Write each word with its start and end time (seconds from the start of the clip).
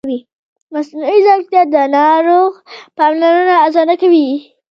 مصنوعي 0.73 1.17
ځیرکتیا 1.25 1.63
د 1.73 1.77
ناروغ 1.95 2.51
پاملرنه 2.97 3.55
اسانه 3.65 3.95
کوي. 4.01 4.27